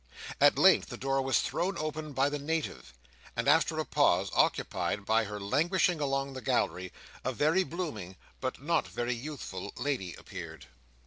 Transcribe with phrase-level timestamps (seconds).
[0.39, 2.91] At length the door was thrown open by the Native,
[3.35, 6.91] and, after a pause, occupied by her languishing along the gallery,
[7.23, 10.65] a very blooming, but not very youthful lady, appeared.